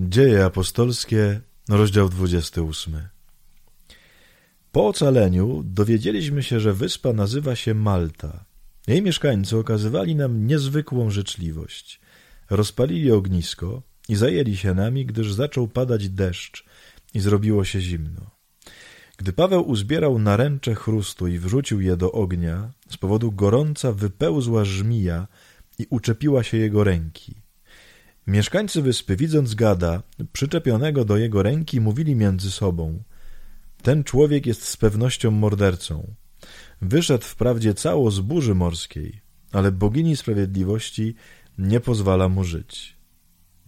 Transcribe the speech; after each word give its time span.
Dzieje 0.00 0.44
apostolskie, 0.44 1.40
rozdział 1.68 2.08
28. 2.08 3.08
Po 4.72 4.86
ocaleniu 4.88 5.62
dowiedzieliśmy 5.64 6.42
się, 6.42 6.60
że 6.60 6.72
wyspa 6.72 7.12
nazywa 7.12 7.56
się 7.56 7.74
Malta. 7.74 8.44
Jej 8.86 9.02
mieszkańcy 9.02 9.56
okazywali 9.56 10.14
nam 10.14 10.46
niezwykłą 10.46 11.10
życzliwość. 11.10 12.00
Rozpalili 12.50 13.12
ognisko 13.12 13.82
i 14.08 14.16
zajęli 14.16 14.56
się 14.56 14.74
nami, 14.74 15.06
gdyż 15.06 15.32
zaczął 15.32 15.68
padać 15.68 16.08
deszcz 16.08 16.64
i 17.14 17.20
zrobiło 17.20 17.64
się 17.64 17.80
zimno. 17.80 18.30
Gdy 19.16 19.32
Paweł 19.32 19.68
uzbierał 19.68 20.18
naręcze 20.18 20.74
chrustu 20.74 21.26
i 21.26 21.38
wrzucił 21.38 21.80
je 21.80 21.96
do 21.96 22.12
ognia, 22.12 22.72
z 22.90 22.96
powodu 22.96 23.32
gorąca 23.32 23.92
wypełzła 23.92 24.64
żmija 24.64 25.26
i 25.78 25.86
uczepiła 25.90 26.42
się 26.42 26.56
jego 26.56 26.84
ręki. 26.84 27.47
Mieszkańcy 28.28 28.82
wyspy, 28.82 29.16
widząc 29.16 29.54
gada, 29.54 30.02
przyczepionego 30.32 31.04
do 31.04 31.16
jego 31.16 31.42
ręki, 31.42 31.80
mówili 31.80 32.16
między 32.16 32.50
sobą 32.50 33.02
Ten 33.82 34.04
człowiek 34.04 34.46
jest 34.46 34.64
z 34.64 34.76
pewnością 34.76 35.30
mordercą. 35.30 36.14
Wyszedł 36.82 37.24
wprawdzie 37.24 37.74
cało 37.74 38.10
z 38.10 38.20
burzy 38.20 38.54
morskiej, 38.54 39.20
ale 39.52 39.72
bogini 39.72 40.16
sprawiedliwości 40.16 41.14
nie 41.58 41.80
pozwala 41.80 42.28
mu 42.28 42.44
żyć. 42.44 42.96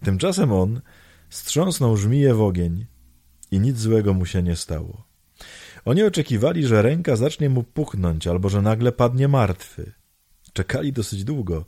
Tymczasem 0.03 0.51
on 0.51 0.81
strząsnął 1.29 1.97
żmiję 1.97 2.33
w 2.33 2.41
ogień 2.41 2.85
i 3.51 3.59
nic 3.59 3.77
złego 3.77 4.13
mu 4.13 4.25
się 4.25 4.43
nie 4.43 4.55
stało. 4.55 5.07
Oni 5.85 6.03
oczekiwali, 6.03 6.67
że 6.67 6.81
ręka 6.81 7.15
zacznie 7.15 7.49
mu 7.49 7.63
puchnąć 7.63 8.27
albo 8.27 8.49
że 8.49 8.61
nagle 8.61 8.91
padnie 8.91 9.27
martwy. 9.27 9.91
Czekali 10.53 10.93
dosyć 10.93 11.23
długo 11.23 11.65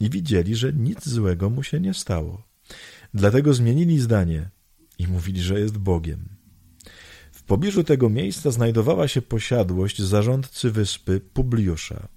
i 0.00 0.10
widzieli, 0.10 0.56
że 0.56 0.72
nic 0.72 1.08
złego 1.08 1.50
mu 1.50 1.62
się 1.62 1.80
nie 1.80 1.94
stało. 1.94 2.42
Dlatego 3.14 3.54
zmienili 3.54 4.00
zdanie 4.00 4.50
i 4.98 5.06
mówili, 5.06 5.42
że 5.42 5.60
jest 5.60 5.78
Bogiem. 5.78 6.28
W 7.32 7.42
pobliżu 7.42 7.84
tego 7.84 8.08
miejsca 8.08 8.50
znajdowała 8.50 9.08
się 9.08 9.22
posiadłość 9.22 10.02
zarządcy 10.02 10.70
wyspy 10.70 11.20
Publiusza. 11.20 12.08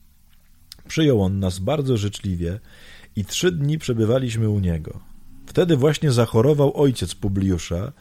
Przyjął 0.87 1.21
on 1.21 1.39
nas 1.39 1.59
bardzo 1.59 1.97
życzliwie 1.97 2.59
i 3.15 3.25
trzy 3.25 3.51
dni 3.51 3.77
przebywaliśmy 3.77 4.49
u 4.49 4.59
niego. 4.59 4.99
Wtedy 5.45 5.77
właśnie 5.77 6.11
zachorował 6.11 6.77
ojciec 6.77 7.15
Publiusza 7.15 7.93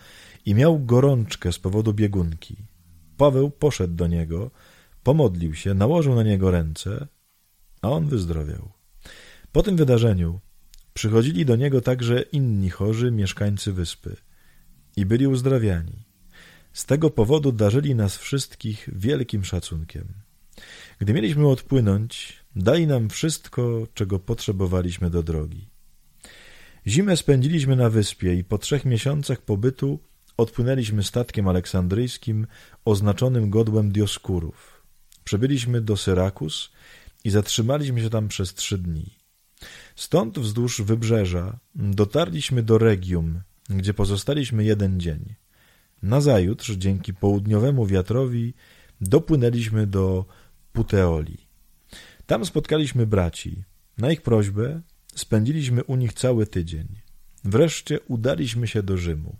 i 0.46 0.54
miał 0.54 0.84
gorączkę 0.84 1.52
z 1.52 1.58
powodu 1.58 1.94
biegunki. 1.94 2.56
Paweł 3.16 3.50
poszedł 3.50 3.94
do 3.94 4.06
niego, 4.06 4.50
pomodlił 5.02 5.54
się, 5.54 5.74
nałożył 5.74 6.14
na 6.14 6.22
niego 6.22 6.50
ręce, 6.50 7.06
a 7.82 7.90
on 7.90 8.06
wyzdrowiał. 8.06 8.77
Po 9.52 9.62
tym 9.62 9.76
wydarzeniu 9.76 10.40
przychodzili 10.94 11.44
do 11.44 11.56
niego 11.56 11.80
także 11.80 12.22
inni 12.22 12.70
chorzy 12.70 13.10
mieszkańcy 13.10 13.72
wyspy 13.72 14.16
i 14.96 15.06
byli 15.06 15.26
uzdrawiani. 15.26 16.04
Z 16.72 16.86
tego 16.86 17.10
powodu 17.10 17.52
darzyli 17.52 17.94
nas 17.94 18.16
wszystkich 18.16 18.88
wielkim 18.92 19.44
szacunkiem. 19.44 20.04
Gdy 20.98 21.14
mieliśmy 21.14 21.48
odpłynąć, 21.48 22.36
dali 22.56 22.86
nam 22.86 23.08
wszystko, 23.08 23.86
czego 23.94 24.18
potrzebowaliśmy 24.18 25.10
do 25.10 25.22
drogi. 25.22 25.68
Zimę 26.86 27.16
spędziliśmy 27.16 27.76
na 27.76 27.90
wyspie 27.90 28.34
i 28.34 28.44
po 28.44 28.58
trzech 28.58 28.84
miesiącach 28.84 29.42
pobytu 29.42 30.00
odpłynęliśmy 30.36 31.02
statkiem 31.02 31.48
aleksandryjskim 31.48 32.46
oznaczonym 32.84 33.50
godłem 33.50 33.92
Dioskurów. 33.92 34.82
Przebyliśmy 35.24 35.80
do 35.80 35.96
Syrakus 35.96 36.70
i 37.24 37.30
zatrzymaliśmy 37.30 38.00
się 38.00 38.10
tam 38.10 38.28
przez 38.28 38.54
trzy 38.54 38.78
dni. 38.78 39.17
Stąd 39.96 40.38
wzdłuż 40.38 40.82
wybrzeża 40.82 41.58
dotarliśmy 41.74 42.62
do 42.62 42.78
Regium, 42.78 43.40
gdzie 43.70 43.94
pozostaliśmy 43.94 44.64
jeden 44.64 45.00
dzień. 45.00 45.34
Nazajutrz, 46.02 46.70
dzięki 46.70 47.14
południowemu 47.14 47.86
wiatrowi, 47.86 48.54
dopłynęliśmy 49.00 49.86
do 49.86 50.24
Puteoli. 50.72 51.38
Tam 52.26 52.44
spotkaliśmy 52.44 53.06
braci. 53.06 53.64
Na 53.98 54.10
ich 54.12 54.22
prośbę 54.22 54.80
spędziliśmy 55.14 55.84
u 55.84 55.96
nich 55.96 56.12
cały 56.12 56.46
tydzień. 56.46 56.88
Wreszcie 57.44 58.00
udaliśmy 58.00 58.66
się 58.66 58.82
do 58.82 58.96
Rzymu. 58.96 59.36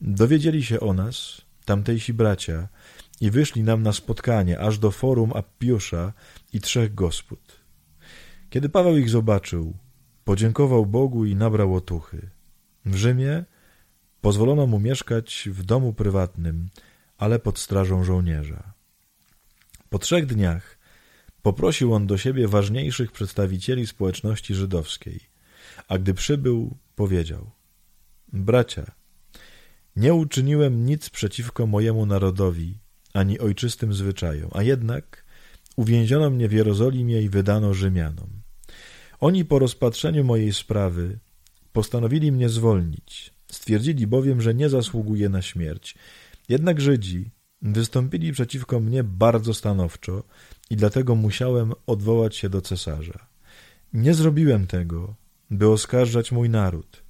Dowiedzieli 0.00 0.64
się 0.64 0.80
o 0.80 0.92
nas, 0.94 1.40
tamtejsi 1.64 2.12
bracia, 2.12 2.68
i 3.20 3.30
wyszli 3.30 3.62
nam 3.62 3.82
na 3.82 3.92
spotkanie 3.92 4.60
aż 4.60 4.78
do 4.78 4.90
forum 4.90 5.32
Appiusza 5.34 6.12
i 6.52 6.60
trzech 6.60 6.94
gospod. 6.94 7.59
Kiedy 8.50 8.68
Paweł 8.68 8.96
ich 8.96 9.10
zobaczył, 9.10 9.76
podziękował 10.24 10.86
Bogu 10.86 11.24
i 11.24 11.36
nabrał 11.36 11.74
otuchy. 11.74 12.30
W 12.84 12.94
Rzymie 12.94 13.44
pozwolono 14.20 14.66
mu 14.66 14.78
mieszkać 14.78 15.48
w 15.52 15.62
domu 15.62 15.92
prywatnym, 15.92 16.68
ale 17.18 17.38
pod 17.38 17.58
strażą 17.58 18.04
żołnierza. 18.04 18.72
Po 19.90 19.98
trzech 19.98 20.26
dniach 20.26 20.78
poprosił 21.42 21.94
on 21.94 22.06
do 22.06 22.18
siebie 22.18 22.48
ważniejszych 22.48 23.12
przedstawicieli 23.12 23.86
społeczności 23.86 24.54
żydowskiej, 24.54 25.20
a 25.88 25.98
gdy 25.98 26.14
przybył, 26.14 26.76
powiedział 26.96 27.50
Bracia, 28.32 28.90
nie 29.96 30.14
uczyniłem 30.14 30.86
nic 30.86 31.10
przeciwko 31.10 31.66
mojemu 31.66 32.06
narodowi, 32.06 32.78
ani 33.14 33.38
ojczystym 33.38 33.94
zwyczajom, 33.94 34.50
a 34.54 34.62
jednak 34.62 35.24
uwięziono 35.76 36.30
mnie 36.30 36.48
w 36.48 36.52
Jerozolimie 36.52 37.22
i 37.22 37.28
wydano 37.28 37.74
Rzymianom. 37.74 38.39
Oni 39.20 39.44
po 39.44 39.58
rozpatrzeniu 39.58 40.24
mojej 40.24 40.52
sprawy 40.52 41.18
postanowili 41.72 42.32
mnie 42.32 42.48
zwolnić. 42.48 43.32
Stwierdzili 43.52 44.06
bowiem, 44.06 44.40
że 44.40 44.54
nie 44.54 44.68
zasługuję 44.68 45.28
na 45.28 45.42
śmierć. 45.42 45.94
Jednak 46.48 46.80
Żydzi 46.80 47.30
wystąpili 47.62 48.32
przeciwko 48.32 48.80
mnie 48.80 49.04
bardzo 49.04 49.54
stanowczo 49.54 50.22
i 50.70 50.76
dlatego 50.76 51.14
musiałem 51.14 51.72
odwołać 51.86 52.36
się 52.36 52.48
do 52.48 52.60
cesarza. 52.60 53.26
Nie 53.92 54.14
zrobiłem 54.14 54.66
tego, 54.66 55.14
by 55.50 55.68
oskarżać 55.68 56.32
mój 56.32 56.50
naród. 56.50 57.02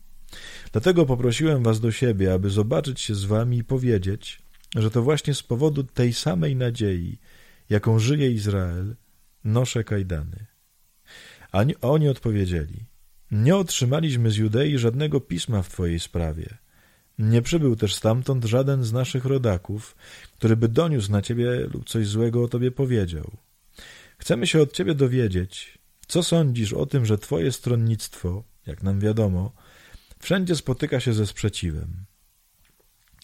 Dlatego 0.73 1.07
poprosiłem 1.07 1.63
was 1.63 1.81
do 1.81 1.93
siebie, 1.93 2.33
aby 2.33 2.51
zobaczyć 2.51 3.01
się 3.01 3.15
z 3.15 3.25
wami 3.25 3.59
i 3.59 3.65
powiedzieć, 3.65 4.43
że 4.77 4.91
to 4.91 5.03
właśnie 5.03 5.35
z 5.35 5.43
powodu 5.43 5.85
tej 5.85 6.13
samej 6.13 6.57
nadziei, 6.57 7.19
jaką 7.71 7.99
żyje 7.99 8.31
Izrael, 8.31 8.97
noszę 9.45 9.85
kajdany. 9.85 10.50
A 11.53 11.65
oni 11.81 12.09
odpowiedzieli, 12.09 12.85
nie 13.31 13.57
otrzymaliśmy 13.57 14.31
z 14.31 14.37
Judei 14.37 14.79
żadnego 14.79 15.21
pisma 15.21 15.63
w 15.63 15.69
twojej 15.69 16.01
sprawie. 16.01 16.59
Nie 17.19 17.43
przybył 17.43 17.77
też 17.77 17.95
stamtąd 17.95 18.45
żaden 18.45 18.85
z 18.85 18.93
naszych 18.93 19.25
rodaków, 19.25 19.97
który 20.39 20.57
by 20.57 20.69
doniósł 20.69 21.13
na 21.13 21.23
ciebie 21.23 21.69
lub 21.75 21.89
coś 21.89 22.07
złego 22.07 22.43
o 22.43 22.49
tobie 22.49 22.71
powiedział. 22.71 23.31
Chcemy 24.19 24.47
się 24.47 24.63
od 24.63 24.73
ciebie 24.73 24.95
dowiedzieć, 24.95 25.79
co 26.07 26.23
sądzisz 26.23 26.73
o 26.73 26.87
tym, 26.87 27.07
że 27.07 27.19
twoje 27.19 27.53
stronnictwo, 27.53 28.45
jak 28.67 28.83
nam 28.83 29.01
wiadomo, 29.01 29.53
wszędzie 30.19 30.57
spotyka 30.57 31.01
się 31.01 31.13
ze 31.13 31.27
sprzeciwem. 31.27 32.05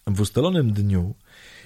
W 0.07 0.21
ustalonym 0.21 0.73
dniu 0.73 1.15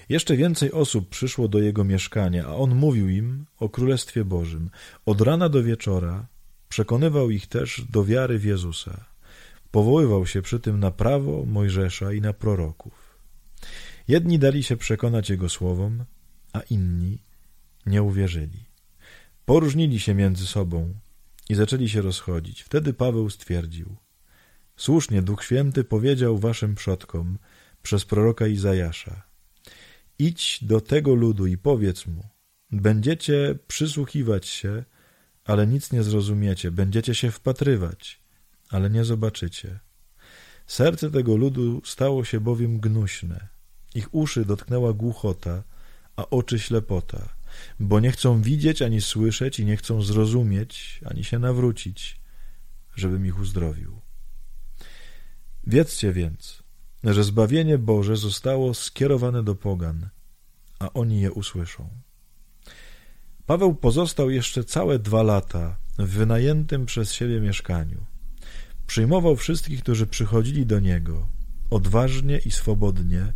jeszcze 0.09 0.37
więcej 0.37 0.71
osób 0.71 1.09
przyszło 1.09 1.47
do 1.47 1.59
jego 1.59 1.83
mieszkania, 1.83 2.45
a 2.47 2.55
on 2.55 2.75
mówił 2.75 3.09
im 3.09 3.45
o 3.59 3.69
Królestwie 3.69 4.25
Bożym. 4.25 4.69
Od 5.05 5.21
rana 5.21 5.49
do 5.49 5.63
wieczora 5.63 6.27
Przekonywał 6.71 7.29
ich 7.29 7.47
też 7.47 7.81
do 7.89 8.05
wiary 8.05 8.39
w 8.39 8.45
Jezusa. 8.45 9.05
Powoływał 9.71 10.27
się 10.27 10.41
przy 10.41 10.59
tym 10.59 10.79
na 10.79 10.91
prawo 10.91 11.45
Mojżesza 11.45 12.13
i 12.13 12.21
na 12.21 12.33
proroków. 12.33 13.17
Jedni 14.07 14.39
dali 14.39 14.63
się 14.63 14.77
przekonać 14.77 15.29
Jego 15.29 15.49
słowom, 15.49 16.05
a 16.53 16.59
inni 16.59 17.17
nie 17.85 18.03
uwierzyli. 18.03 18.65
Poróżnili 19.45 19.99
się 19.99 20.13
między 20.13 20.47
sobą 20.47 20.93
i 21.49 21.55
zaczęli 21.55 21.89
się 21.89 22.01
rozchodzić. 22.01 22.61
Wtedy 22.61 22.93
Paweł 22.93 23.29
stwierdził 23.29 23.95
Słusznie 24.77 25.21
Duch 25.21 25.43
Święty 25.43 25.83
powiedział 25.83 26.37
waszym 26.37 26.75
przodkom 26.75 27.37
przez 27.81 28.05
proroka 28.05 28.47
Izajasza 28.47 29.23
Idź 30.19 30.59
do 30.61 30.81
tego 30.81 31.15
ludu 31.15 31.47
i 31.47 31.57
powiedz 31.57 32.07
mu 32.07 32.23
Będziecie 32.71 33.55
przysłuchiwać 33.67 34.47
się 34.47 34.83
ale 35.51 35.67
nic 35.67 35.91
nie 35.91 36.03
zrozumiecie, 36.03 36.71
będziecie 36.71 37.15
się 37.15 37.31
wpatrywać, 37.31 38.21
ale 38.69 38.89
nie 38.89 39.05
zobaczycie. 39.05 39.79
Serce 40.67 41.11
tego 41.11 41.35
ludu 41.35 41.81
stało 41.85 42.25
się 42.25 42.39
bowiem 42.39 42.79
gnuśne, 42.79 43.47
ich 43.95 44.15
uszy 44.15 44.45
dotknęła 44.45 44.93
głuchota, 44.93 45.63
a 46.15 46.29
oczy 46.29 46.59
ślepota, 46.59 47.29
bo 47.79 47.99
nie 47.99 48.11
chcą 48.11 48.41
widzieć 48.41 48.81
ani 48.81 49.01
słyszeć 49.01 49.59
i 49.59 49.65
nie 49.65 49.77
chcą 49.77 50.01
zrozumieć 50.01 51.01
ani 51.05 51.23
się 51.23 51.39
nawrócić, 51.39 52.19
żebym 52.95 53.25
ich 53.25 53.39
uzdrowił. 53.39 54.01
Wiedzcie 55.67 56.13
więc, 56.13 56.63
że 57.03 57.23
zbawienie 57.23 57.77
Boże 57.77 58.17
zostało 58.17 58.73
skierowane 58.73 59.43
do 59.43 59.55
pogan, 59.55 60.09
a 60.79 60.93
oni 60.93 61.21
je 61.21 61.31
usłyszą. 61.31 61.89
Paweł 63.51 63.75
pozostał 63.75 64.29
jeszcze 64.29 64.63
całe 64.63 64.99
dwa 64.99 65.23
lata 65.23 65.77
w 65.99 66.09
wynajętym 66.09 66.85
przez 66.85 67.13
siebie 67.13 67.41
mieszkaniu. 67.41 68.05
Przyjmował 68.87 69.35
wszystkich, 69.35 69.81
którzy 69.81 70.07
przychodzili 70.07 70.65
do 70.65 70.79
niego, 70.79 71.27
odważnie 71.69 72.37
i 72.37 72.51
swobodnie 72.51 73.33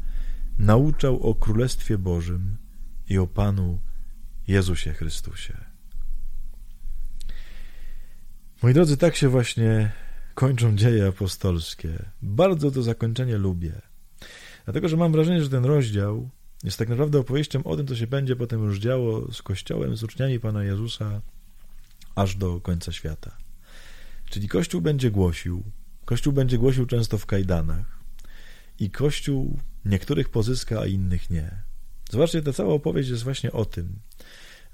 nauczał 0.60 1.24
o 1.24 1.36
Królestwie 1.36 1.98
Bożym 1.98 2.58
i 3.10 3.18
o 3.18 3.28
Panu 3.28 3.80
Jezusie 4.48 4.94
Chrystusie. 4.94 5.58
Moi 8.64 8.74
drodzy, 8.74 8.98
tak 8.98 9.16
się 9.16 9.30
właśnie 9.30 9.92
kończą 10.34 10.76
dzieje 10.76 11.08
apostolskie. 11.08 12.06
Bardzo 12.22 12.72
to 12.72 12.84
zakończenie 12.84 13.38
lubię. 13.38 13.82
Dlatego, 14.66 14.90
że 14.90 14.98
mam 14.98 15.12
wrażenie, 15.12 15.44
że 15.44 15.50
ten 15.50 15.66
rozdział 15.66 16.30
jest 16.66 16.78
tak 16.78 16.90
naprawdę 16.90 17.20
opowieścią 17.20 17.64
o 17.64 17.76
tym, 17.76 17.88
co 17.88 17.96
się 17.96 18.08
będzie 18.08 18.36
potem 18.36 18.64
już 18.64 18.80
działo 18.80 19.34
z 19.34 19.42
Kościołem, 19.42 19.98
z 19.98 20.04
uczniami 20.04 20.40
Pana 20.40 20.64
Jezusa 20.64 21.22
aż 22.16 22.36
do 22.36 22.62
końca 22.62 22.92
świata. 22.92 23.38
Czyli 24.30 24.48
Kościół 24.48 24.82
będzie 24.82 25.12
głosił, 25.12 25.64
Kościół 26.06 26.34
będzie 26.34 26.58
głosił 26.58 26.86
często 26.86 27.18
w 27.18 27.26
kajdanach 27.26 28.00
i 28.80 28.90
Kościół 28.90 29.60
niektórych 29.86 30.30
pozyska, 30.30 30.80
a 30.80 30.86
innych 30.86 31.30
nie. 31.30 31.52
Zobaczcie, 32.12 32.42
ta 32.42 32.54
cała 32.54 32.74
opowieść 32.74 33.10
jest 33.10 33.24
właśnie 33.24 33.52
o 33.52 33.66
tym, 33.66 34.00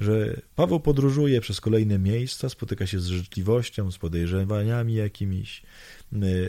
że 0.01 0.41
Paweł 0.55 0.79
podróżuje 0.79 1.41
przez 1.41 1.61
kolejne 1.61 1.99
miejsca, 1.99 2.49
spotyka 2.49 2.87
się 2.87 2.99
z 2.99 3.05
życzliwością, 3.05 3.91
z 3.91 3.97
podejrzewaniami 3.97 4.93
jakimiś, 4.93 5.61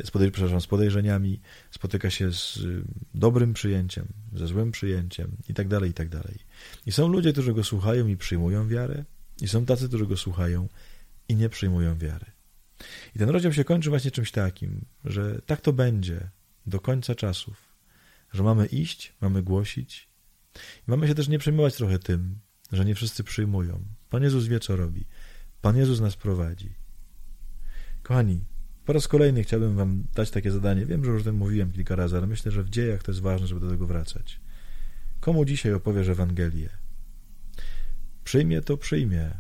z, 0.05 0.11
podej 0.11 0.31
przepraszam, 0.31 0.61
z 0.61 0.67
podejrzeniami, 0.67 1.41
spotyka 1.71 2.11
się 2.11 2.33
z 2.33 2.57
y, 2.57 2.83
dobrym 3.15 3.55
przyjęciem, 3.55 4.07
ze 4.35 4.47
złym 4.47 4.73
przyjęciem 4.73 5.37
i 5.49 5.55
tak 5.55 5.69
dalej, 5.69 5.91
i 5.91 5.95
tak 5.95 6.09
dalej. 6.09 6.39
I 6.87 6.93
są 6.93 7.09
ludzie, 7.09 7.33
którzy 7.33 7.53
go 7.55 7.65
słuchają 7.65 8.07
i 8.07 8.17
przyjmują 8.17 8.69
wiarę, 8.69 9.05
i 9.41 9.49
są 9.49 9.67
tacy, 9.67 9.89
którzy 9.89 10.07
go 10.07 10.17
słuchają 10.17 10.69
i 11.29 11.37
nie 11.37 11.49
przyjmują 11.49 11.99
wiary. 11.99 12.27
I 13.17 13.19
ten 13.19 13.29
rozdział 13.29 13.53
się 13.53 13.65
kończy 13.65 13.91
właśnie 13.91 14.11
czymś 14.11 14.31
takim, 14.31 14.85
że 15.05 15.41
tak 15.47 15.61
to 15.61 15.73
będzie 15.73 16.31
do 16.67 16.81
końca 16.81 17.15
czasów, 17.15 17.57
że 18.33 18.43
mamy 18.43 18.67
iść, 18.67 19.13
mamy 19.21 19.43
głosić 19.43 20.09
i 20.57 20.91
mamy 20.91 21.09
się 21.09 21.15
też 21.15 21.29
nie 21.29 21.39
przejmować 21.39 21.75
trochę 21.75 21.99
tym, 21.99 22.39
że 22.73 22.85
nie 22.85 22.95
wszyscy 22.95 23.25
przyjmują. 23.25 23.85
Pan 24.11 24.23
Jezus 24.23 24.47
wie, 24.47 24.61
co 24.61 24.77
robi. 24.77 25.07
Pan 25.61 25.77
Jezus 25.77 26.01
nas 26.01 26.17
prowadzi. 26.17 26.75
Kochani, 28.03 28.45
po 28.85 28.93
raz 28.93 29.09
kolejny 29.09 29.43
chciałbym 29.43 29.77
wam 29.77 30.05
dać 30.15 30.31
takie 30.31 30.51
zadanie. 30.51 30.87
Wiem, 30.87 31.05
że 31.05 31.11
już 31.11 31.23
o 31.23 31.25
tym 31.25 31.37
mówiłem 31.37 31.73
kilka 31.73 31.97
razy, 31.97 32.17
ale 32.17 32.27
myślę, 32.27 32.53
że 32.53 32.63
w 32.63 32.71
dziejach 32.71 33.03
to 33.03 33.11
jest 33.11 33.21
ważne, 33.21 33.47
żeby 33.47 33.61
do 33.61 33.71
tego 33.71 33.87
wracać. 33.87 34.41
Komu 35.21 35.45
dzisiaj 35.45 35.73
opowiesz 35.73 36.09
Ewangelię? 36.09 36.69
Przyjmie 38.25 38.63
to, 38.63 38.77
przyjmie. 38.77 39.31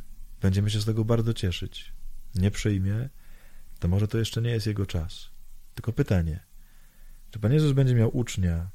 Będziemy 0.40 0.70
się 0.70 0.81
z 0.81 0.84
tego 0.84 1.05
bardzo 1.05 1.34
cieszyć. 1.34 1.93
Nie 2.34 2.50
przyjmie, 2.50 3.08
to 3.79 3.88
może 3.88 4.08
to 4.08 4.19
jeszcze 4.19 4.43
nie 4.43 4.50
jest 4.50 4.67
jego 4.67 4.87
czas. 4.87 5.31
Tylko 5.75 5.93
pytanie, 5.93 6.40
czy 7.31 7.38
Pan 7.38 7.52
Jezus 7.52 7.73
będzie 7.73 7.94
miał 7.94 8.17
ucznia 8.17 8.70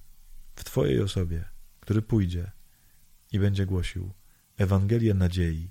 w 0.55 0.63
Twojej 0.63 1.01
osobie, 1.01 1.45
który 1.79 2.01
pójdzie 2.01 2.51
i 3.31 3.39
będzie 3.39 3.65
głosił 3.65 4.13
Ewangelię 4.57 5.13
nadziei, 5.13 5.69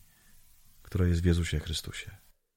która 0.82 1.06
jest 1.06 1.22
w 1.22 1.24
Jezusie 1.24 1.60
Chrystusie. 1.60 2.25